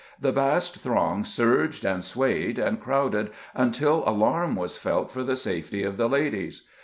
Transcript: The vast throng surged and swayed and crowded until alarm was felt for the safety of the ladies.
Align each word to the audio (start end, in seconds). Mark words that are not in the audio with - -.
The 0.19 0.31
vast 0.31 0.79
throng 0.79 1.23
surged 1.23 1.85
and 1.85 2.03
swayed 2.03 2.57
and 2.57 2.79
crowded 2.79 3.29
until 3.53 4.01
alarm 4.09 4.55
was 4.55 4.75
felt 4.75 5.11
for 5.11 5.23
the 5.23 5.35
safety 5.35 5.83
of 5.83 5.97
the 5.97 6.09
ladies. 6.09 6.67